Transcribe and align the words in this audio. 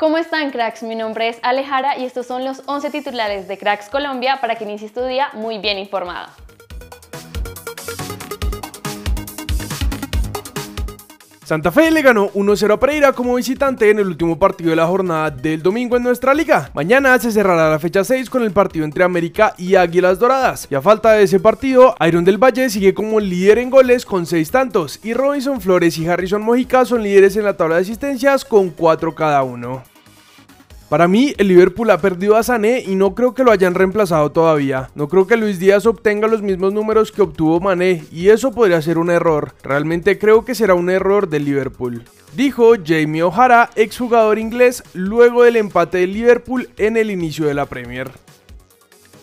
¿Cómo 0.00 0.16
están 0.16 0.50
cracks? 0.50 0.82
Mi 0.82 0.94
nombre 0.94 1.28
es 1.28 1.38
Alejara 1.42 1.98
y 1.98 2.06
estos 2.06 2.24
son 2.26 2.42
los 2.42 2.62
11 2.64 2.88
titulares 2.88 3.48
de 3.48 3.58
Cracks 3.58 3.90
Colombia 3.90 4.38
para 4.40 4.54
que 4.54 4.64
inicies 4.64 4.94
tu 4.94 5.04
día 5.04 5.28
muy 5.34 5.58
bien 5.58 5.78
informado. 5.78 6.26
Santa 11.44 11.70
Fe 11.70 11.90
le 11.90 12.00
ganó 12.00 12.30
1-0 12.30 12.72
a 12.72 12.80
Pereira 12.80 13.12
como 13.12 13.34
visitante 13.34 13.90
en 13.90 13.98
el 13.98 14.06
último 14.06 14.38
partido 14.38 14.70
de 14.70 14.76
la 14.76 14.86
jornada 14.86 15.30
del 15.30 15.62
domingo 15.62 15.98
en 15.98 16.04
nuestra 16.04 16.32
liga. 16.32 16.70
Mañana 16.72 17.18
se 17.18 17.30
cerrará 17.30 17.68
la 17.68 17.78
fecha 17.78 18.02
6 18.02 18.30
con 18.30 18.42
el 18.42 18.52
partido 18.52 18.86
entre 18.86 19.04
América 19.04 19.52
y 19.58 19.74
Águilas 19.74 20.18
Doradas. 20.18 20.66
Y 20.70 20.76
a 20.76 20.80
falta 20.80 21.12
de 21.12 21.24
ese 21.24 21.40
partido, 21.40 21.94
Iron 22.06 22.24
del 22.24 22.38
Valle 22.38 22.70
sigue 22.70 22.94
como 22.94 23.20
líder 23.20 23.58
en 23.58 23.68
goles 23.68 24.06
con 24.06 24.24
6 24.24 24.50
tantos 24.50 24.98
y 25.02 25.12
Robinson 25.12 25.60
Flores 25.60 25.98
y 25.98 26.08
Harrison 26.08 26.40
Mojica 26.40 26.86
son 26.86 27.02
líderes 27.02 27.36
en 27.36 27.44
la 27.44 27.58
tabla 27.58 27.74
de 27.74 27.82
asistencias 27.82 28.46
con 28.46 28.70
4 28.70 29.14
cada 29.14 29.42
uno. 29.42 29.89
Para 30.90 31.06
mí, 31.06 31.34
el 31.38 31.46
Liverpool 31.46 31.88
ha 31.90 31.98
perdido 31.98 32.34
a 32.34 32.42
Sané 32.42 32.80
y 32.80 32.96
no 32.96 33.14
creo 33.14 33.32
que 33.32 33.44
lo 33.44 33.52
hayan 33.52 33.76
reemplazado 33.76 34.32
todavía. 34.32 34.90
No 34.96 35.08
creo 35.08 35.24
que 35.24 35.36
Luis 35.36 35.60
Díaz 35.60 35.86
obtenga 35.86 36.26
los 36.26 36.42
mismos 36.42 36.72
números 36.72 37.12
que 37.12 37.22
obtuvo 37.22 37.60
Mané 37.60 38.04
y 38.10 38.30
eso 38.30 38.50
podría 38.50 38.82
ser 38.82 38.98
un 38.98 39.08
error. 39.08 39.54
Realmente 39.62 40.18
creo 40.18 40.44
que 40.44 40.56
será 40.56 40.74
un 40.74 40.90
error 40.90 41.28
del 41.28 41.44
Liverpool. 41.44 42.02
Dijo 42.34 42.72
Jamie 42.84 43.22
O'Hara, 43.22 43.70
exjugador 43.76 44.40
inglés, 44.40 44.82
luego 44.92 45.44
del 45.44 45.58
empate 45.58 45.98
del 45.98 46.12
Liverpool 46.12 46.68
en 46.76 46.96
el 46.96 47.12
inicio 47.12 47.46
de 47.46 47.54
la 47.54 47.66
Premier. 47.66 48.10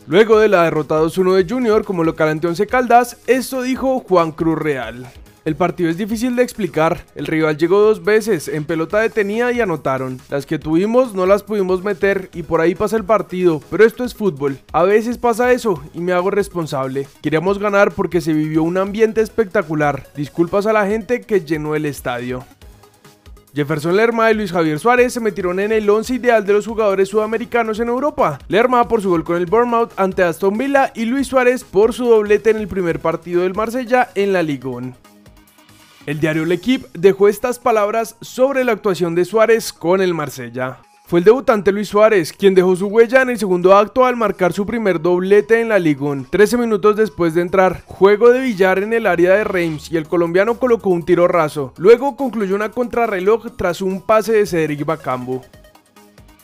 Luego 0.07 0.40
de 0.40 0.48
la 0.48 0.63
derrota 0.63 1.02
2-1 1.02 1.35
de 1.35 1.54
Junior 1.54 1.84
como 1.84 2.05
local 2.05 2.29
ante 2.29 2.48
Once 2.48 2.65
Caldas, 2.65 3.18
esto 3.27 3.62
dijo 3.62 3.99
Juan 4.07 4.31
Cruz 4.31 4.57
Real. 4.57 5.05
El 5.47 5.55
partido 5.55 5.89
es 5.89 5.95
difícil 5.95 6.35
de 6.35 6.43
explicar, 6.43 7.05
el 7.15 7.25
rival 7.25 7.55
llegó 7.55 7.79
dos 7.79 8.03
veces, 8.03 8.49
en 8.49 8.65
pelota 8.65 8.99
detenida 8.99 9.53
y 9.53 9.61
anotaron. 9.61 10.20
Las 10.29 10.45
que 10.45 10.59
tuvimos 10.59 11.13
no 11.13 11.25
las 11.25 11.41
pudimos 11.41 11.85
meter 11.85 12.29
y 12.33 12.43
por 12.43 12.59
ahí 12.59 12.75
pasa 12.75 12.97
el 12.97 13.05
partido, 13.05 13.61
pero 13.71 13.85
esto 13.85 14.03
es 14.03 14.13
fútbol. 14.13 14.59
A 14.73 14.84
veces 14.84 15.17
pasa 15.17 15.54
eso 15.54 15.81
y 15.93 16.01
me 16.01 16.12
hago 16.12 16.31
responsable. 16.31 17.07
Queríamos 17.21 17.59
ganar 17.59 17.93
porque 17.93 18.20
se 18.20 18.34
vivió 18.34 18.62
un 18.62 18.77
ambiente 18.77 19.21
espectacular. 19.21 20.07
Disculpas 20.17 20.65
a 20.65 20.73
la 20.73 20.85
gente 20.85 21.21
que 21.21 21.39
llenó 21.39 21.76
el 21.76 21.85
estadio. 21.85 22.43
Jefferson 23.55 23.95
Lerma 23.95 24.29
y 24.29 24.34
Luis 24.34 24.51
Javier 24.51 24.79
Suárez 24.79 25.13
se 25.13 25.21
metieron 25.21 25.61
en 25.61 25.71
el 25.71 25.89
11 25.89 26.15
ideal 26.15 26.45
de 26.45 26.51
los 26.51 26.67
jugadores 26.67 27.07
sudamericanos 27.07 27.79
en 27.79 27.87
Europa. 27.87 28.37
Lerma 28.49 28.85
por 28.89 29.01
su 29.01 29.11
gol 29.11 29.23
con 29.23 29.37
el 29.37 29.45
Bournemouth 29.45 29.93
ante 29.95 30.23
Aston 30.23 30.57
Villa 30.57 30.91
y 30.93 31.05
Luis 31.05 31.27
Suárez 31.27 31.63
por 31.63 31.93
su 31.93 32.04
doblete 32.04 32.49
en 32.49 32.57
el 32.57 32.67
primer 32.67 32.99
partido 32.99 33.43
del 33.43 33.55
Marsella 33.55 34.09
en 34.13 34.34
la 34.34 34.43
Ligue 34.43 34.67
1. 34.67 35.07
El 36.08 36.22
diario 36.22 36.46
L'Equipe 36.46 36.88
dejó 36.94 37.27
estas 37.27 37.60
palabras 37.60 38.16
sobre 38.22 38.63
la 38.63 38.72
actuación 38.72 39.13
de 39.13 39.26
Suárez 39.26 39.74
con 39.74 40.00
el 40.00 40.13
Marsella. 40.13 40.77
Fue 41.05 41.20
el 41.20 41.26
debutante 41.26 41.74
Luis 41.74 41.90
Suárez 41.90 42.32
quien 42.32 42.55
dejó 42.55 42.77
su 42.77 42.88
huella 42.88 43.24
en 43.24 43.32
el 43.32 43.38
segundo 43.38 43.76
acto 43.76 44.05
al 44.05 44.16
marcar 44.16 44.54
su 44.54 44.66
primer 44.66 45.02
doblete 45.02 45.60
en 45.60 45.68
la 45.68 45.80
Liga 45.80 46.16
13 46.30 46.55
minutos 46.55 46.96
después 46.96 47.34
de 47.34 47.41
entrar, 47.41 47.84
juego 47.85 48.30
de 48.30 48.40
billar 48.40 48.80
en 48.80 48.94
el 48.94 49.05
área 49.05 49.34
de 49.34 49.44
Reims 49.44 49.91
y 49.91 49.98
el 49.98 50.08
colombiano 50.08 50.58
colocó 50.58 50.91
un 50.91 51.04
tiro 51.04 51.28
raso. 51.28 51.74
Luego 51.76 52.16
concluyó 52.16 52.55
una 52.55 52.72
contrarreloj 52.72 53.58
tras 53.58 53.82
un 53.82 54.02
pase 54.02 54.32
de 54.32 54.46
Cedric 54.46 54.85
Bacambo. 54.85 55.44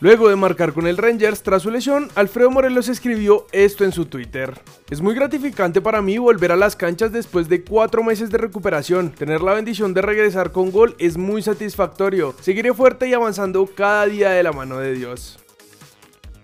Luego 0.03 0.27
de 0.27 0.35
marcar 0.35 0.73
con 0.73 0.85
el 0.85 0.97
Rangers 0.97 1.43
tras 1.43 1.61
su 1.61 1.71
lesión, 1.71 2.09
Alfredo 2.15 2.51
Morelos 2.51 2.89
escribió 2.89 3.47
esto 3.53 3.85
en 3.85 3.93
su 3.93 4.07
Twitter. 4.07 4.53
Es 4.89 4.99
muy 4.99 5.15
gratificante 5.15 5.79
para 5.79 6.01
mí 6.01 6.17
volver 6.17 6.51
a 6.51 6.57
las 6.57 6.75
canchas 6.75 7.13
después 7.13 7.47
de 7.47 7.63
cuatro 7.63 8.03
meses 8.03 8.29
de 8.29 8.37
recuperación. 8.37 9.11
Tener 9.11 9.39
la 9.39 9.53
bendición 9.53 9.93
de 9.93 10.01
regresar 10.01 10.51
con 10.51 10.71
gol 10.73 10.93
es 10.99 11.15
muy 11.15 11.41
satisfactorio. 11.41 12.35
Seguiré 12.41 12.73
fuerte 12.73 13.07
y 13.07 13.13
avanzando 13.13 13.65
cada 13.65 14.05
día 14.05 14.31
de 14.31 14.43
la 14.43 14.51
mano 14.51 14.77
de 14.77 14.91
Dios. 14.91 15.39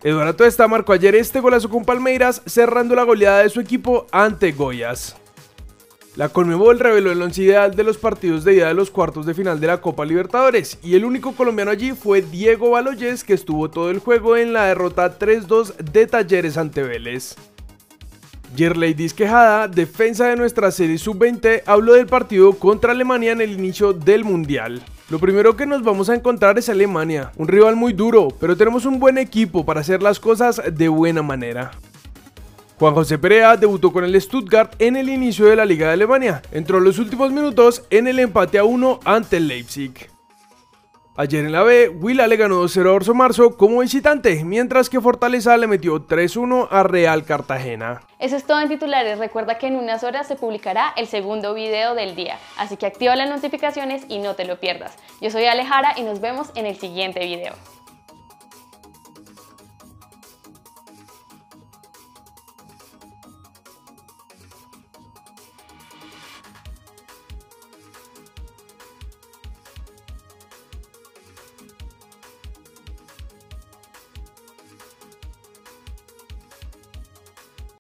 Eduardo 0.04 0.38
Tuesta 0.38 0.66
marcó 0.70 0.94
ayer 0.94 1.16
este 1.16 1.42
golazo 1.42 1.70
con 1.70 1.84
Palmeiras, 1.84 2.42
cerrando 2.46 2.96
la 2.96 3.04
goleada 3.04 3.40
de 3.40 3.50
su 3.50 3.60
equipo 3.60 4.08
ante 4.14 4.54
Goyas. 4.54 5.18
La 6.20 6.28
Conmebol 6.28 6.80
reveló 6.80 7.14
el 7.14 7.22
once 7.22 7.44
ideal 7.44 7.78
de 7.78 7.86
los 7.86 7.98
partidos 7.98 8.44
de 8.44 8.56
ida 8.56 8.68
de 8.68 8.74
los 8.74 8.92
cuartos 8.92 9.26
de 9.26 9.34
final 9.34 9.62
de 9.62 9.68
la 9.68 9.80
Copa 9.80 10.04
Libertadores 10.04 10.78
y 10.84 10.96
el 10.96 11.06
único 11.06 11.32
colombiano 11.32 11.72
allí 11.72 11.94
fue 11.94 12.22
Diego 12.22 12.72
Baloyes 12.72 13.24
que 13.24 13.34
estuvo 13.34 13.70
todo 13.70 13.90
el 13.90 14.00
juego 14.00 14.36
en 14.36 14.52
la 14.52 14.66
derrota 14.66 15.18
3-2 15.18 15.78
de 15.78 16.08
Talleres 16.08 16.58
ante 16.58 16.84
Vélez. 16.84 17.38
Yerley 18.54 18.94
Disquejada, 18.94 19.70
defensa 19.70 20.28
de 20.28 20.36
nuestra 20.36 20.72
serie 20.72 20.98
sub-20, 20.98 21.64
habló 21.66 21.94
del 21.94 22.08
partido 22.08 22.52
contra 22.52 22.92
Alemania 22.92 23.32
en 23.32 23.40
el 23.40 23.54
inicio 23.54 23.94
del 23.94 24.26
Mundial. 24.26 24.82
Lo 25.10 25.20
primero 25.20 25.56
que 25.56 25.66
nos 25.66 25.84
vamos 25.84 26.10
a 26.10 26.16
encontrar 26.16 26.60
es 26.60 26.68
Alemania, 26.68 27.32
un 27.38 27.48
rival 27.48 27.78
muy 27.78 27.94
duro, 27.94 28.28
pero 28.42 28.58
tenemos 28.58 28.84
un 28.84 29.00
buen 29.00 29.18
equipo 29.18 29.66
para 29.66 29.80
hacer 29.80 30.04
las 30.04 30.20
cosas 30.20 30.62
de 30.70 30.90
buena 30.90 31.22
manera. 31.22 31.72
Juan 32.80 32.94
José 32.94 33.18
Perea 33.18 33.58
debutó 33.58 33.92
con 33.92 34.06
el 34.06 34.22
Stuttgart 34.22 34.74
en 34.80 34.96
el 34.96 35.10
inicio 35.10 35.48
de 35.48 35.58
la 35.58 35.66
Liga 35.66 35.88
de 35.88 35.94
Alemania. 35.94 36.42
Entró 36.54 36.80
los 36.80 36.98
últimos 36.98 37.30
minutos 37.30 37.84
en 37.90 38.08
el 38.08 38.20
empate 38.20 38.58
a 38.58 38.64
1 38.64 39.02
ante 39.04 39.36
el 39.36 39.50
Leipzig. 39.50 40.10
Ayer 41.18 41.44
en 41.44 41.52
la 41.52 41.64
B, 41.64 41.90
Willa 41.90 42.26
le 42.28 42.38
ganó 42.38 42.64
2-0 42.64 42.88
a 42.88 42.94
Orso 42.94 43.14
Marzo 43.14 43.58
como 43.58 43.82
visitante, 43.82 44.46
mientras 44.46 44.90
que 44.90 45.02
Fortaleza 45.02 45.58
le 45.58 45.68
metió 45.68 46.08
3-1 46.08 46.70
a 46.72 46.84
Real 46.84 47.26
Cartagena. 47.26 48.00
Eso 48.18 48.38
es 48.38 48.46
todo 48.46 48.62
en 48.62 48.70
titulares. 48.70 49.20
Recuerda 49.20 49.58
que 49.58 49.68
en 49.68 49.76
unas 49.76 50.06
horas 50.06 50.30
se 50.30 50.38
publicará 50.38 50.94
el 50.96 51.08
segundo 51.08 51.54
video 51.54 51.96
del 51.96 52.16
día, 52.16 52.40
así 52.58 52.78
que 52.78 52.86
activa 52.86 53.18
las 53.18 53.30
notificaciones 53.30 54.04
y 54.08 54.20
no 54.20 54.36
te 54.36 54.46
lo 54.46 54.62
pierdas. 54.62 54.96
Yo 55.20 55.30
soy 55.30 55.44
Alejara 55.44 55.96
y 55.98 56.04
nos 56.04 56.22
vemos 56.22 56.52
en 56.56 56.66
el 56.66 56.78
siguiente 56.78 57.20
video. 57.26 57.56